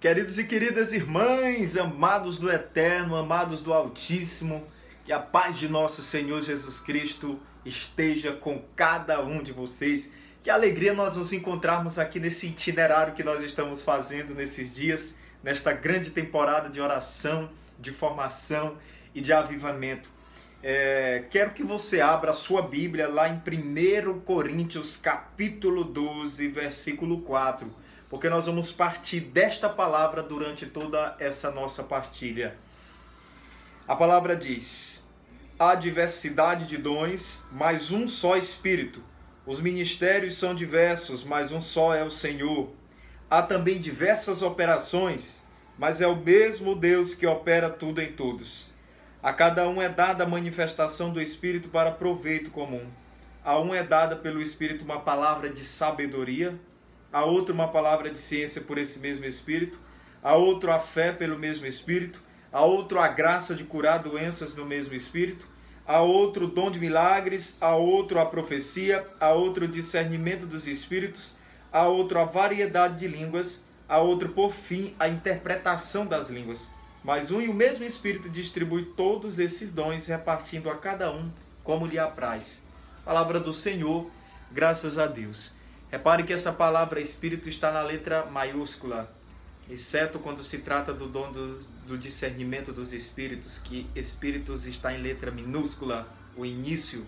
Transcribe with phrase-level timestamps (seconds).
[0.00, 4.66] Queridos e queridas irmãs, amados do Eterno, amados do Altíssimo,
[5.04, 10.10] que a paz de nosso Senhor Jesus Cristo esteja com cada um de vocês.
[10.42, 15.70] Que alegria nós nos encontrarmos aqui nesse itinerário que nós estamos fazendo nesses dias, nesta
[15.70, 18.78] grande temporada de oração, de formação
[19.14, 20.08] e de avivamento.
[20.62, 27.20] É, quero que você abra a sua Bíblia lá em 1 Coríntios capítulo 12, versículo
[27.20, 32.56] 4 porque nós vamos partir desta palavra durante toda essa nossa partilha.
[33.86, 35.08] A palavra diz:
[35.56, 39.02] há diversidade de dons, mas um só Espírito.
[39.46, 42.70] Os ministérios são diversos, mas um só é o Senhor.
[43.30, 45.46] Há também diversas operações,
[45.78, 48.70] mas é o mesmo Deus que opera tudo em todos.
[49.22, 52.86] A cada um é dada a manifestação do Espírito para proveito comum.
[53.44, 56.58] A um é dada pelo Espírito uma palavra de sabedoria
[57.12, 59.78] a outro uma palavra de ciência por esse mesmo Espírito,
[60.22, 64.64] a outro a fé pelo mesmo Espírito, a outro a graça de curar doenças no
[64.64, 65.46] mesmo Espírito,
[65.86, 70.68] a outro o dom de milagres, a outro a profecia, a outro o discernimento dos
[70.68, 71.36] Espíritos,
[71.72, 76.70] a outro a variedade de línguas, a outro, por fim, a interpretação das línguas.
[77.02, 81.28] Mas um e o mesmo Espírito distribui todos esses dons, repartindo a cada um
[81.64, 82.64] como lhe apraz.
[83.04, 84.08] Palavra do Senhor,
[84.52, 85.54] graças a Deus.
[85.90, 89.12] Repare que essa palavra espírito está na letra maiúscula,
[89.68, 95.02] exceto quando se trata do dom do, do discernimento dos espíritos, que espíritos está em
[95.02, 97.04] letra minúscula, o início.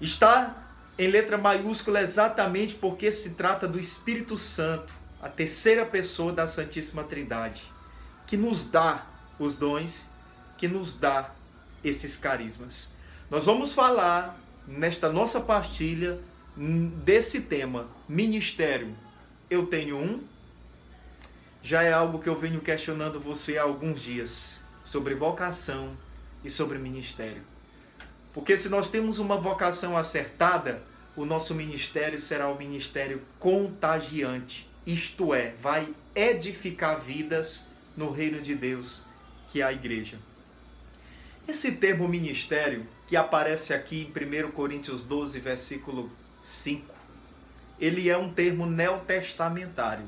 [0.00, 6.46] Está em letra maiúscula exatamente porque se trata do Espírito Santo, a terceira pessoa da
[6.46, 7.62] Santíssima Trindade,
[8.26, 9.06] que nos dá
[9.38, 10.08] os dons,
[10.56, 11.30] que nos dá
[11.82, 12.92] esses carismas.
[13.28, 16.18] Nós vamos falar nesta nossa partilha
[16.56, 18.94] desse tema, ministério,
[19.48, 20.20] eu tenho um,
[21.62, 25.96] já é algo que eu venho questionando você há alguns dias sobre vocação
[26.44, 27.42] e sobre ministério.
[28.34, 30.82] Porque se nós temos uma vocação acertada,
[31.14, 38.54] o nosso ministério será um ministério contagiante, isto é, vai edificar vidas no reino de
[38.54, 39.04] Deus,
[39.48, 40.18] que é a igreja.
[41.46, 46.10] Esse termo ministério, que aparece aqui em 1 Coríntios 12, versículo
[46.42, 46.92] 5.
[47.80, 50.06] Ele é um termo neotestamentário.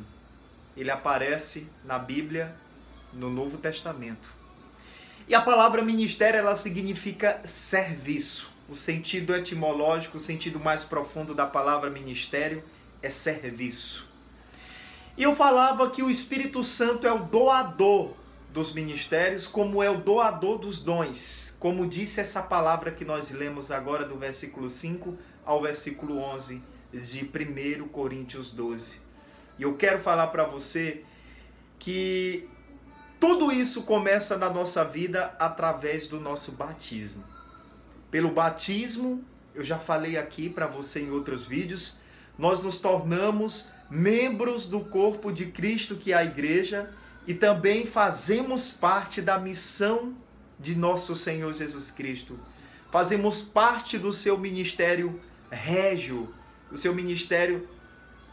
[0.77, 2.55] Ele aparece na Bíblia
[3.13, 4.29] no Novo Testamento.
[5.27, 8.53] E a palavra ministério ela significa serviço.
[8.69, 12.63] O sentido etimológico, o sentido mais profundo da palavra ministério
[13.03, 14.07] é serviço.
[15.17, 18.15] E eu falava que o Espírito Santo é o doador
[18.51, 21.57] dos ministérios, como é o doador dos dons.
[21.59, 26.63] Como disse essa palavra que nós lemos agora do versículo 5 ao versículo 11
[26.93, 29.01] de 1 Coríntios 12.
[29.59, 31.03] E eu quero falar para você
[31.79, 32.49] que
[33.21, 37.25] tudo isso começa na nossa vida através do nosso batismo.
[38.11, 39.25] Pelo batismo,
[39.55, 41.99] eu já falei aqui para você em outros vídeos,
[42.39, 46.91] nós nos tornamos membros do corpo de Cristo, que é a igreja,
[47.27, 50.15] e também fazemos parte da missão
[50.59, 52.39] de nosso Senhor Jesus Cristo.
[52.91, 55.21] Fazemos parte do seu ministério
[55.55, 56.33] régio,
[56.71, 57.69] do seu ministério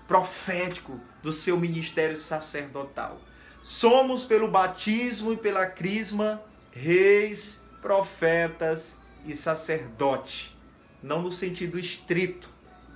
[0.08, 3.22] profético, do seu ministério sacerdotal.
[3.62, 10.58] Somos, pelo batismo e pela crisma, reis, profetas e sacerdote.
[11.02, 12.50] Não no sentido estrito,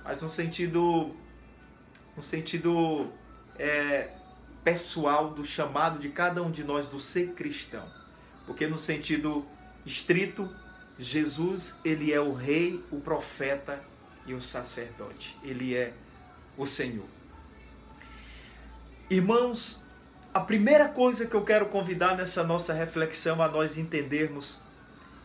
[0.04, 1.14] mas no sentido,
[2.16, 3.10] no sentido
[3.58, 4.10] é,
[4.64, 7.88] pessoal do chamado de cada um de nós do ser cristão.
[8.46, 9.46] Porque no sentido
[9.84, 10.48] estrito,
[10.98, 13.80] Jesus, ele é o rei, o profeta
[14.26, 15.36] e o sacerdote.
[15.42, 15.92] Ele é
[16.56, 17.06] o Senhor.
[19.08, 19.80] Irmãos,
[20.34, 24.58] a primeira coisa que eu quero convidar nessa nossa reflexão a nós entendermos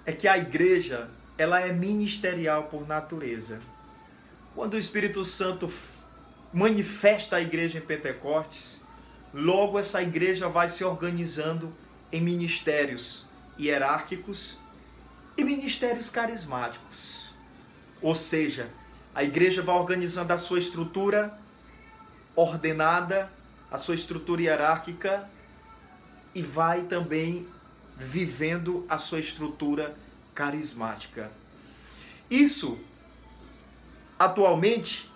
[0.06, 3.60] é que a igreja, ela é ministerial por natureza.
[4.56, 5.72] Quando o Espírito Santo
[6.54, 8.82] manifesta a igreja em Pentecostes,
[9.34, 11.74] logo essa igreja vai se organizando
[12.12, 13.26] em ministérios
[13.58, 14.58] hierárquicos
[15.38, 17.32] e ministérios carismáticos.
[18.02, 18.70] Ou seja,
[19.14, 21.38] a igreja vai organizando a sua estrutura
[22.36, 23.32] ordenada,
[23.70, 25.30] a sua estrutura hierárquica
[26.34, 27.48] e vai também
[27.98, 29.96] vivendo a sua estrutura
[30.34, 31.30] carismática.
[32.30, 32.80] Isso
[34.18, 35.12] atualmente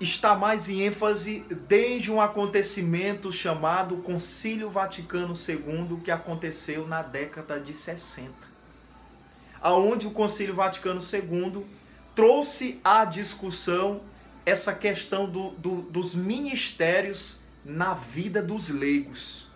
[0.00, 7.60] está mais em ênfase desde um acontecimento chamado Concílio Vaticano II que aconteceu na década
[7.60, 8.32] de 60.
[9.60, 11.64] Aonde o Concílio Vaticano II
[12.14, 14.02] trouxe à discussão
[14.44, 19.50] essa questão do, do, dos ministérios na vida dos leigos.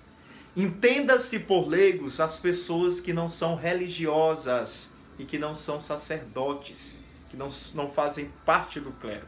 [0.56, 7.36] Entenda-se por leigos as pessoas que não são religiosas e que não são sacerdotes, que
[7.36, 9.26] não, não fazem parte do clero.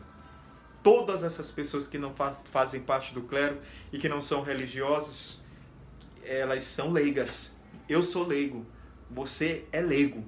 [0.82, 3.58] Todas essas pessoas que não faz, fazem parte do clero
[3.92, 5.42] e que não são religiosos,
[6.24, 7.52] elas são leigas.
[7.88, 8.64] Eu sou leigo,
[9.10, 10.24] você é leigo.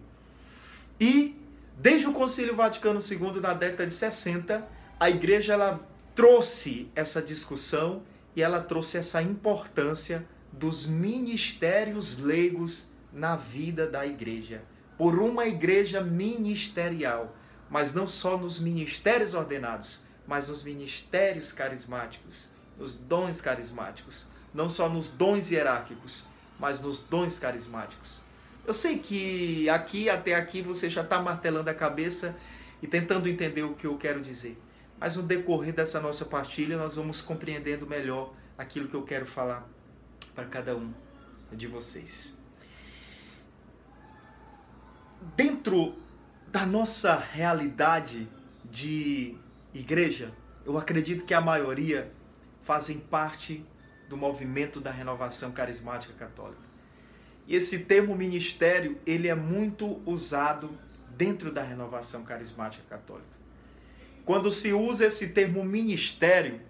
[1.00, 1.39] E
[1.81, 4.69] desde o Concílio Vaticano II da década de 60,
[4.99, 5.81] a igreja ela
[6.15, 8.03] trouxe essa discussão
[8.37, 14.62] e ela trouxe essa importância dos ministérios leigos na vida da igreja.
[14.99, 17.35] Por uma igreja ministerial,
[17.71, 24.87] mas não só nos ministérios ordenados, mas nos ministérios carismáticos, nos dons carismáticos, não só
[24.87, 26.26] nos dons hierárquicos,
[26.59, 28.21] mas nos dons carismáticos.
[28.67, 32.37] Eu sei que aqui até aqui você já está martelando a cabeça
[32.83, 34.59] e tentando entender o que eu quero dizer.
[34.99, 39.67] Mas no decorrer dessa nossa partilha, nós vamos compreendendo melhor aquilo que eu quero falar
[40.35, 40.93] para cada um
[41.53, 42.39] de vocês.
[45.37, 45.95] Dentro
[46.47, 48.29] da nossa realidade
[48.65, 49.37] de
[49.73, 50.33] igreja,
[50.65, 52.12] eu acredito que a maioria
[52.62, 53.65] fazem parte
[54.09, 56.69] do movimento da renovação carismática católica.
[57.50, 60.70] E esse termo ministério, ele é muito usado
[61.17, 63.26] dentro da renovação carismática católica.
[64.25, 66.61] Quando se usa esse termo ministério,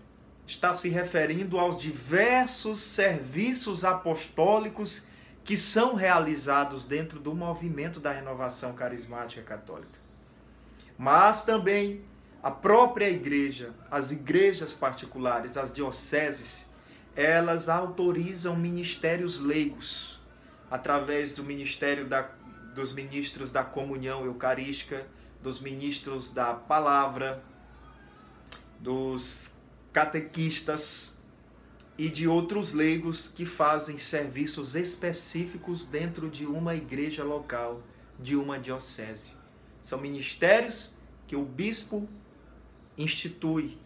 [0.46, 5.06] está se referindo aos diversos serviços apostólicos
[5.44, 10.00] que são realizados dentro do movimento da renovação carismática católica.
[10.96, 12.02] Mas também
[12.42, 16.70] a própria igreja, as igrejas particulares, as dioceses,
[17.14, 20.19] elas autorizam ministérios leigos
[20.70, 22.22] através do ministério da,
[22.74, 25.06] dos ministros da comunhão eucarística,
[25.42, 27.42] dos ministros da palavra,
[28.78, 29.52] dos
[29.92, 31.18] catequistas
[31.98, 37.82] e de outros leigos que fazem serviços específicos dentro de uma igreja local,
[38.18, 39.34] de uma diocese.
[39.82, 40.94] São ministérios
[41.26, 42.08] que o bispo
[42.96, 43.78] institui,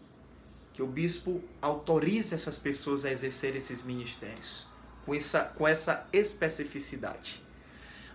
[0.73, 4.67] que o bispo autoriza essas pessoas a exercer esses ministérios,
[5.05, 7.43] com essa, com essa especificidade.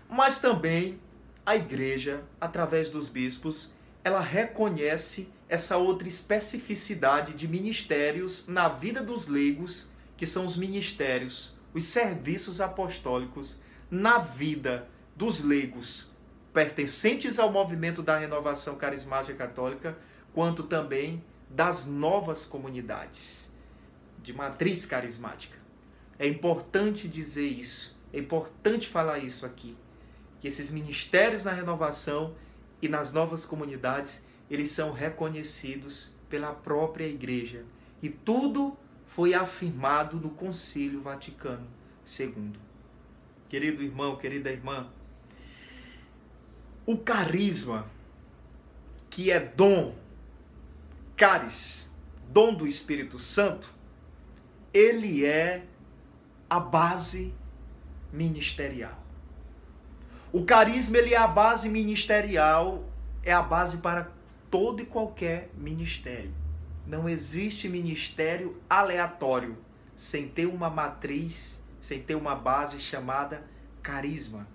[0.09, 0.99] Mas também
[1.45, 3.73] a igreja, através dos bispos,
[4.03, 11.57] ela reconhece essa outra especificidade de ministérios na vida dos leigos, que são os ministérios,
[11.73, 16.09] os serviços apostólicos na vida dos leigos
[16.53, 19.97] pertencentes ao movimento da renovação carismática católica,
[20.33, 23.51] quanto também das novas comunidades
[24.21, 25.60] de matriz carismática.
[26.21, 29.75] É importante dizer isso, é importante falar isso aqui,
[30.39, 32.35] que esses ministérios na renovação
[32.79, 37.65] e nas novas comunidades, eles são reconhecidos pela própria igreja.
[38.03, 41.65] E tudo foi afirmado no Concílio Vaticano
[42.07, 42.51] II.
[43.49, 44.91] Querido irmão, querida irmã,
[46.85, 47.89] o carisma,
[49.09, 49.95] que é dom,
[51.17, 51.95] caris,
[52.29, 53.73] dom do Espírito Santo,
[54.71, 55.65] ele é
[56.51, 57.33] a base
[58.11, 59.01] ministerial.
[60.33, 62.83] O carisma ele é a base ministerial,
[63.23, 64.11] é a base para
[64.49, 66.33] todo e qualquer ministério.
[66.85, 69.57] Não existe ministério aleatório
[69.95, 73.47] sem ter uma matriz, sem ter uma base chamada
[73.81, 74.45] carisma.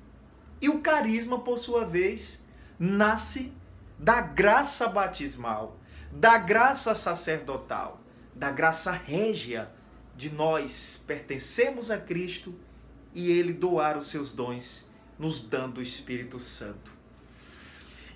[0.61, 2.47] E o carisma, por sua vez,
[2.79, 3.55] nasce
[3.99, 5.79] da graça batismal,
[6.13, 8.03] da graça sacerdotal,
[8.35, 9.75] da graça régia
[10.17, 12.55] de nós pertencemos a Cristo
[13.15, 14.87] e ele doar os seus dons
[15.19, 16.93] nos dando o Espírito Santo.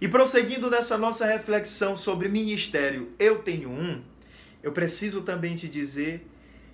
[0.00, 4.02] E prosseguindo nessa nossa reflexão sobre ministério, eu tenho um,
[4.62, 6.26] eu preciso também te dizer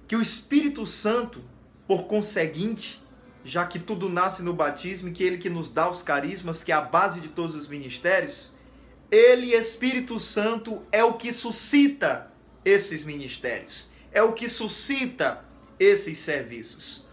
[0.07, 1.43] que o Espírito Santo,
[1.87, 3.03] por conseguinte,
[3.45, 6.75] já que tudo nasce no batismo, que ele que nos dá os carismas, que é
[6.75, 8.53] a base de todos os ministérios,
[9.11, 12.31] ele, Espírito Santo, é o que suscita
[12.65, 15.45] esses ministérios, é o que suscita
[15.79, 17.05] esses serviços.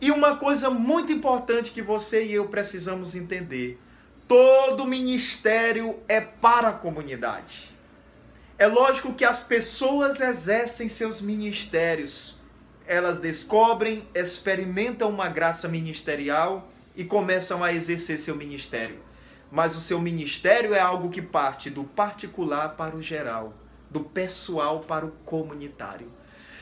[0.00, 3.80] E uma coisa muito importante que você e eu precisamos entender:
[4.28, 7.70] todo ministério é para a comunidade.
[8.58, 12.36] É lógico que as pessoas exercem seus ministérios,
[12.86, 18.98] elas descobrem, experimentam uma graça ministerial e começam a exercer seu ministério.
[19.50, 23.54] Mas o seu ministério é algo que parte do particular para o geral,
[23.94, 26.12] do pessoal para o comunitário.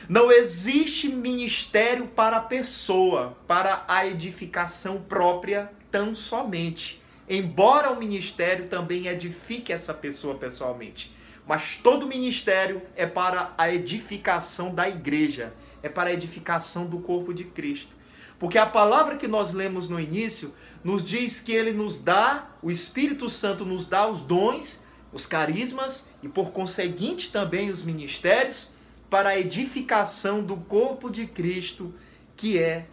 [0.07, 7.01] Não existe ministério para a pessoa, para a edificação própria tão somente.
[7.27, 11.11] Embora o ministério também edifique essa pessoa pessoalmente.
[11.47, 17.33] Mas todo ministério é para a edificação da igreja, é para a edificação do corpo
[17.33, 17.95] de Cristo.
[18.37, 22.69] Porque a palavra que nós lemos no início nos diz que ele nos dá, o
[22.69, 28.71] Espírito Santo nos dá os dons, os carismas e por conseguinte também os ministérios
[29.09, 31.93] para a edificação do corpo de Cristo,
[32.37, 32.85] que é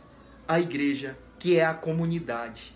[0.46, 2.74] a igreja, que é a comunidade.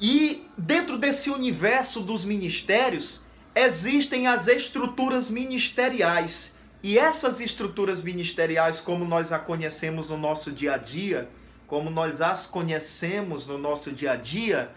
[0.00, 3.22] E dentro desse universo dos ministérios,
[3.54, 6.56] existem as estruturas ministeriais.
[6.82, 11.28] E essas estruturas ministeriais, como nós a conhecemos no nosso dia a dia,
[11.66, 14.72] como nós as conhecemos no nosso dia a dia,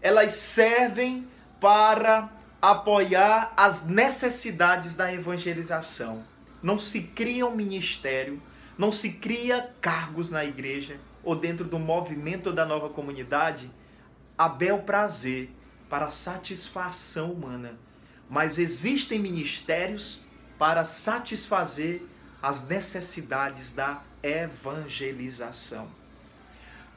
[0.00, 1.28] elas servem
[1.60, 6.24] para apoiar as necessidades da evangelização.
[6.62, 8.42] Não se cria um ministério,
[8.76, 13.70] não se cria cargos na igreja ou dentro do movimento da nova comunidade
[14.36, 15.50] a bel prazer
[15.88, 17.78] para satisfação humana,
[18.28, 20.20] mas existem ministérios
[20.58, 22.02] para satisfazer
[22.42, 25.88] as necessidades da evangelização.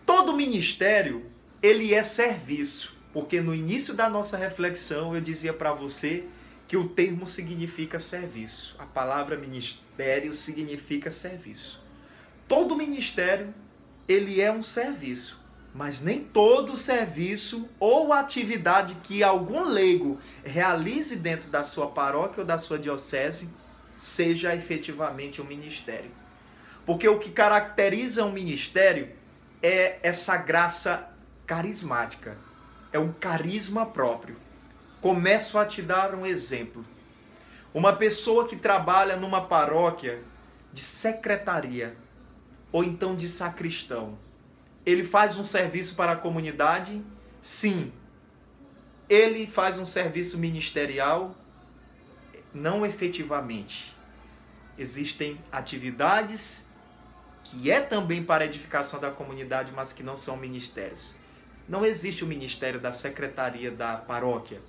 [0.05, 1.25] Todo ministério,
[1.61, 6.25] ele é serviço, porque no início da nossa reflexão eu dizia para você
[6.67, 8.75] que o termo significa serviço.
[8.79, 11.81] A palavra ministério significa serviço.
[12.47, 13.53] Todo ministério,
[14.07, 15.39] ele é um serviço,
[15.73, 22.47] mas nem todo serviço ou atividade que algum leigo realize dentro da sua paróquia ou
[22.47, 23.49] da sua diocese
[23.97, 26.11] seja efetivamente um ministério.
[26.85, 29.09] Porque o que caracteriza um ministério
[29.61, 31.07] é essa graça
[31.45, 32.37] carismática,
[32.91, 34.35] é um carisma próprio.
[34.99, 36.85] Começo a te dar um exemplo.
[37.73, 40.21] Uma pessoa que trabalha numa paróquia
[40.73, 41.95] de secretaria
[42.71, 44.17] ou então de sacristão,
[44.85, 47.01] ele faz um serviço para a comunidade?
[47.41, 47.91] Sim.
[49.09, 51.35] Ele faz um serviço ministerial?
[52.53, 53.95] Não efetivamente.
[54.77, 56.67] Existem atividades
[57.43, 61.15] que é também para a edificação da comunidade, mas que não são ministérios.
[61.71, 64.59] Não existe o ministério da secretaria da paróquia.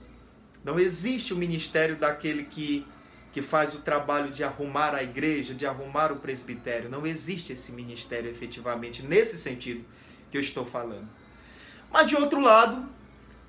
[0.63, 2.87] Não existe o ministério daquele que,
[3.33, 6.89] que faz o trabalho de arrumar a igreja, de arrumar o presbitério.
[6.89, 9.85] Não existe esse ministério efetivamente nesse sentido
[10.31, 11.09] que eu estou falando.
[11.91, 12.89] Mas de outro lado,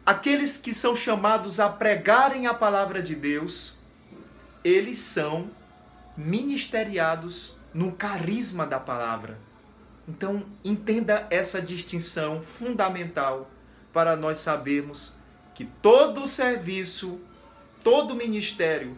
[0.03, 3.75] aqueles que são chamados a pregarem a palavra de Deus,
[4.63, 5.51] eles são
[6.17, 9.37] ministeriados no carisma da palavra.
[10.07, 13.49] Então, entenda essa distinção fundamental
[13.93, 15.15] para nós sabermos
[15.55, 17.21] que todo serviço,
[17.83, 18.97] todo ministério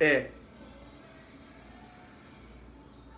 [0.00, 0.30] é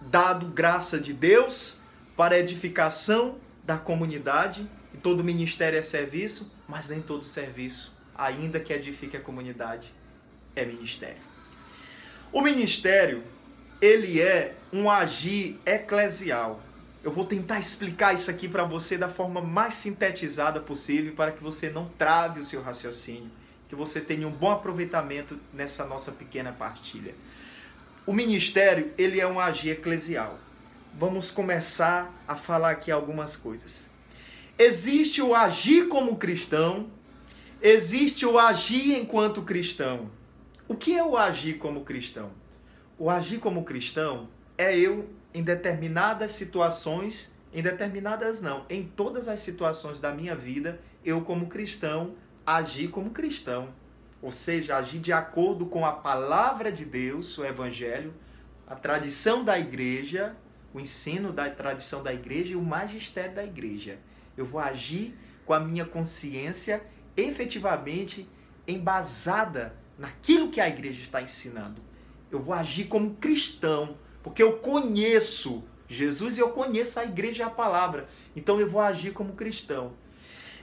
[0.00, 1.78] dado graça de Deus
[2.16, 8.72] para edificação da comunidade, e todo ministério é serviço, mas nem todo serviço, ainda que
[8.72, 9.92] edifique a comunidade,
[10.54, 11.22] é ministério.
[12.32, 13.24] O ministério
[13.84, 16.62] ele é um agir eclesial.
[17.02, 21.42] Eu vou tentar explicar isso aqui para você da forma mais sintetizada possível para que
[21.42, 23.30] você não trave o seu raciocínio,
[23.68, 27.14] que você tenha um bom aproveitamento nessa nossa pequena partilha.
[28.06, 30.38] O ministério, ele é um agir eclesial.
[30.94, 33.90] Vamos começar a falar aqui algumas coisas.
[34.58, 36.88] Existe o agir como cristão,
[37.60, 40.10] existe o agir enquanto cristão.
[40.66, 42.30] O que é o agir como cristão?
[42.96, 49.40] O agir como cristão é eu, em determinadas situações, em determinadas não, em todas as
[49.40, 52.14] situações da minha vida, eu, como cristão,
[52.46, 53.70] agir como cristão.
[54.22, 58.14] Ou seja, agir de acordo com a palavra de Deus, o Evangelho,
[58.64, 60.36] a tradição da igreja,
[60.72, 63.98] o ensino da tradição da igreja e o magistério da igreja.
[64.36, 66.80] Eu vou agir com a minha consciência
[67.16, 68.28] efetivamente
[68.68, 71.82] embasada naquilo que a igreja está ensinando
[72.34, 77.46] eu vou agir como cristão, porque eu conheço Jesus e eu conheço a igreja e
[77.46, 78.08] a palavra.
[78.34, 79.92] Então eu vou agir como cristão.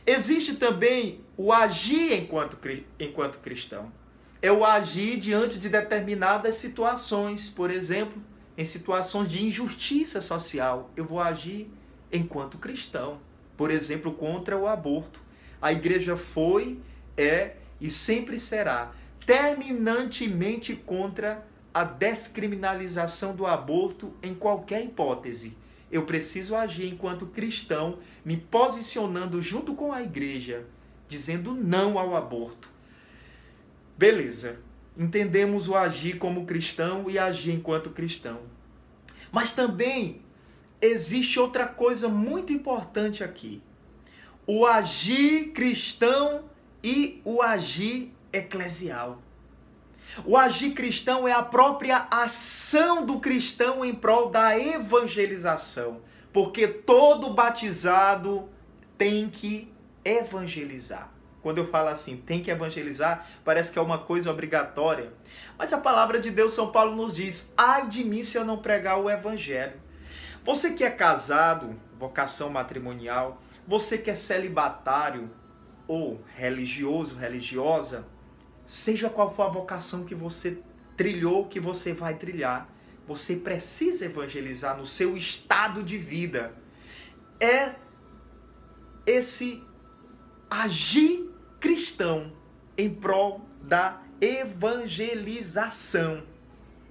[0.06, 2.58] Existe também o agir enquanto,
[3.00, 3.92] enquanto cristão.
[4.42, 8.22] É o agir diante de determinadas situações, por exemplo,
[8.58, 10.90] em situações de injustiça social.
[10.96, 11.70] Eu vou agir
[12.12, 13.20] enquanto cristão.
[13.56, 15.22] Por exemplo, contra o aborto.
[15.62, 16.80] A igreja foi,
[17.16, 18.92] é e sempre será
[19.26, 25.58] terminantemente contra a descriminalização do aborto em qualquer hipótese.
[25.92, 30.66] Eu preciso agir enquanto cristão, me posicionando junto com a igreja,
[31.08, 32.70] dizendo não ao aborto.
[33.98, 34.60] Beleza.
[34.98, 38.42] Entendemos o agir como cristão e agir enquanto cristão.
[39.32, 40.22] Mas também
[40.82, 43.62] existe outra coisa muito importante aqui.
[44.46, 46.44] O agir cristão
[46.84, 49.22] e o agir eclesial.
[50.26, 56.02] O agir cristão é a própria ação do cristão em prol da evangelização,
[56.34, 58.50] porque todo batizado
[58.98, 59.72] tem que
[60.04, 61.10] evangelizar.
[61.42, 65.12] Quando eu falo assim, tem que evangelizar, parece que é uma coisa obrigatória.
[65.58, 68.58] Mas a palavra de Deus, São Paulo nos diz: ai de mim se eu não
[68.58, 69.80] pregar o evangelho.
[70.44, 75.30] Você que é casado, vocação matrimonial, você que é celibatário
[75.88, 78.06] ou religioso, religiosa,
[78.72, 80.64] seja qual for a vocação que você
[80.96, 82.70] trilhou, que você vai trilhar,
[83.06, 86.56] você precisa evangelizar no seu estado de vida.
[87.38, 87.76] É
[89.06, 89.62] esse
[90.50, 92.32] agir cristão
[92.78, 96.24] em prol da evangelização.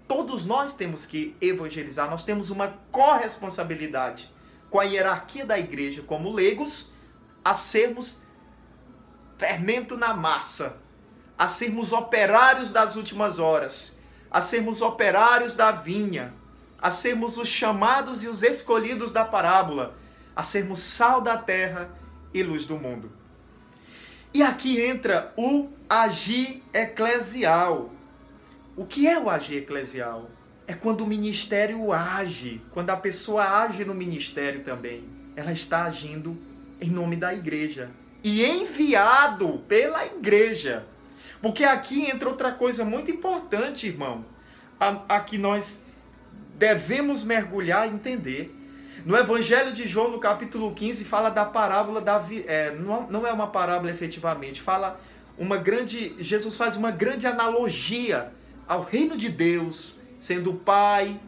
[0.07, 4.31] Todos nós temos que evangelizar, nós temos uma corresponsabilidade
[4.69, 6.93] com a hierarquia da igreja como leigos
[7.43, 8.21] a sermos
[9.39, 10.79] fermento na massa,
[11.41, 13.97] a sermos operários das últimas horas,
[14.31, 16.35] a sermos operários da vinha,
[16.79, 19.97] a sermos os chamados e os escolhidos da parábola,
[20.37, 21.89] a sermos sal da terra
[22.35, 23.11] e luz do mundo.
[24.35, 27.91] E aqui entra o agir eclesial.
[28.77, 30.29] O que é o agir eclesial?
[30.67, 35.05] É quando o ministério age, quando a pessoa age no ministério também.
[35.35, 36.37] Ela está agindo
[36.83, 37.91] em nome da igreja
[38.23, 40.85] e enviado pela igreja.
[41.41, 44.25] Porque aqui entra outra coisa muito importante, irmão,
[44.79, 45.83] a, a que nós
[46.57, 48.57] devemos mergulhar e entender.
[49.05, 52.23] No Evangelho de João, no capítulo 15, fala da parábola da.
[52.47, 55.01] É, não, não é uma parábola efetivamente, fala
[55.39, 56.15] uma grande.
[56.19, 58.31] Jesus faz uma grande analogia
[58.69, 61.19] ao reino de Deus, sendo o Pai,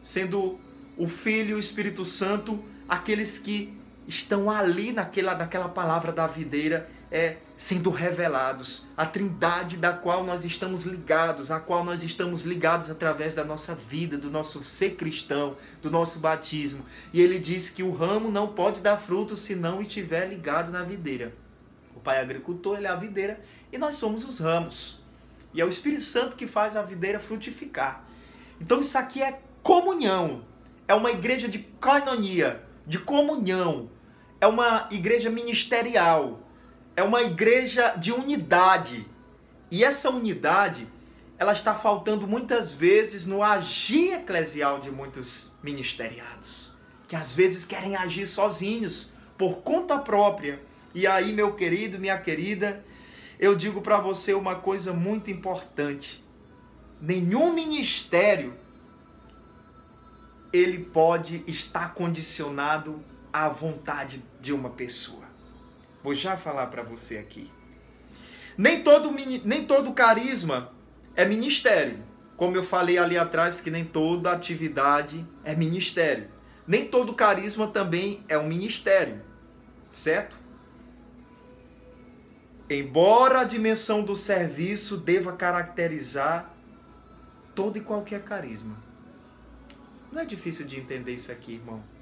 [0.00, 0.60] sendo
[0.96, 6.88] o Filho e o Espírito Santo, aqueles que estão ali naquela, naquela palavra da videira,
[7.10, 8.86] é, sendo revelados.
[8.96, 13.74] A trindade da qual nós estamos ligados, a qual nós estamos ligados através da nossa
[13.74, 16.84] vida, do nosso ser cristão, do nosso batismo.
[17.12, 20.82] E ele diz que o ramo não pode dar fruto se não estiver ligado na
[20.82, 21.32] videira.
[21.94, 23.40] O pai agricultor, ele é a videira
[23.72, 25.02] e nós somos os ramos.
[25.52, 28.04] E é o Espírito Santo que faz a videira frutificar.
[28.60, 30.44] Então isso aqui é comunhão.
[30.86, 33.88] É uma igreja de koinonia, de comunhão.
[34.40, 36.43] É uma igreja ministerial
[36.96, 39.06] é uma igreja de unidade.
[39.70, 40.86] E essa unidade,
[41.38, 46.72] ela está faltando muitas vezes no agir eclesial de muitos ministeriados,
[47.08, 50.62] que às vezes querem agir sozinhos, por conta própria.
[50.94, 52.84] E aí, meu querido, minha querida,
[53.38, 56.24] eu digo para você uma coisa muito importante.
[57.00, 58.54] Nenhum ministério
[60.52, 65.23] ele pode estar condicionado à vontade de uma pessoa.
[66.04, 67.50] Vou já falar para você aqui.
[68.58, 70.70] Nem todo, nem todo carisma
[71.16, 72.04] é ministério.
[72.36, 76.28] Como eu falei ali atrás, que nem toda atividade é ministério.
[76.66, 79.22] Nem todo carisma também é um ministério.
[79.90, 80.36] Certo?
[82.68, 86.54] Embora a dimensão do serviço deva caracterizar
[87.54, 88.76] todo e qualquer carisma.
[90.12, 91.93] Não é difícil de entender isso aqui, irmão.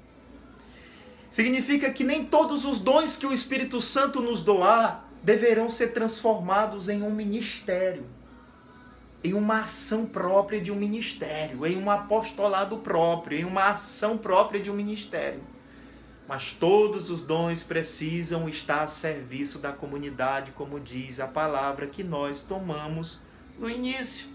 [1.33, 6.89] Significa que nem todos os dons que o Espírito Santo nos doar deverão ser transformados
[6.89, 8.05] em um ministério,
[9.23, 14.61] em uma ação própria de um ministério, em um apostolado próprio, em uma ação própria
[14.61, 15.41] de um ministério.
[16.27, 22.03] Mas todos os dons precisam estar a serviço da comunidade, como diz a palavra que
[22.03, 23.21] nós tomamos
[23.57, 24.32] no início.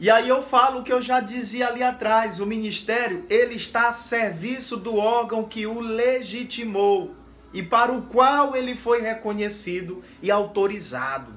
[0.00, 3.88] E aí eu falo o que eu já dizia ali atrás, o ministério, ele está
[3.88, 7.14] a serviço do órgão que o legitimou
[7.52, 11.32] e para o qual ele foi reconhecido e autorizado.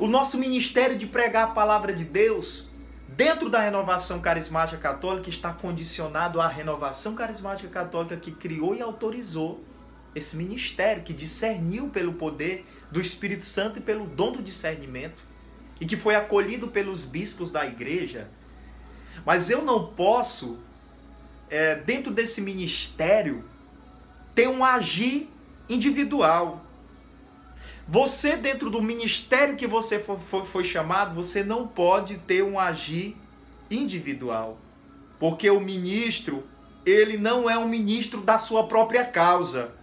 [0.00, 2.64] O nosso ministério de pregar a palavra de Deus,
[3.08, 9.64] dentro da renovação carismática católica, está condicionado à renovação carismática católica que criou e autorizou
[10.16, 15.29] esse ministério, que discerniu pelo poder do Espírito Santo e pelo dom do discernimento
[15.80, 18.28] e que foi acolhido pelos bispos da igreja,
[19.24, 20.58] mas eu não posso,
[21.48, 23.44] é, dentro desse ministério,
[24.34, 25.28] ter um agir
[25.68, 26.64] individual.
[27.88, 32.58] Você, dentro do ministério que você foi, foi, foi chamado, você não pode ter um
[32.58, 33.16] agir
[33.70, 34.58] individual.
[35.18, 36.44] Porque o ministro,
[36.84, 39.74] ele não é um ministro da sua própria causa,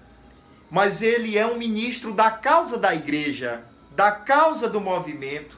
[0.70, 3.64] mas ele é um ministro da causa da igreja,
[3.96, 5.58] da causa do movimento.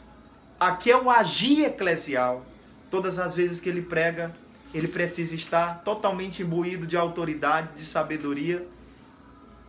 [0.59, 2.45] Aqui é o agir eclesial.
[2.91, 4.35] Todas as vezes que ele prega,
[4.73, 8.67] ele precisa estar totalmente imbuído de autoridade, de sabedoria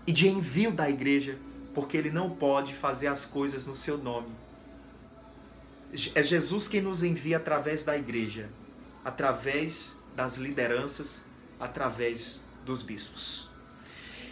[0.07, 1.39] e de envio da igreja,
[1.75, 4.29] porque ele não pode fazer as coisas no seu nome.
[6.15, 8.49] é Jesus quem nos envia através da igreja,
[9.05, 11.25] através das lideranças,
[11.59, 13.49] através dos bispos.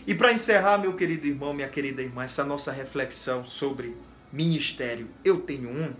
[0.06, 3.94] E para encerrar, meu querido irmão, minha querida irmã, essa nossa reflexão sobre
[4.32, 5.92] ministério, eu tenho um.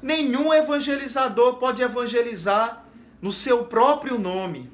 [0.00, 2.84] Nenhum evangelizador pode evangelizar
[3.20, 4.70] no seu próprio nome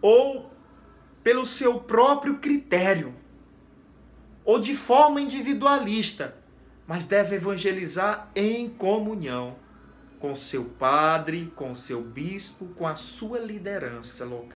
[0.00, 0.50] ou
[1.22, 3.14] pelo seu próprio critério
[4.44, 6.34] ou de forma individualista,
[6.86, 9.56] mas deve evangelizar em comunhão
[10.18, 14.46] com seu padre, com seu bispo, com a sua liderança local.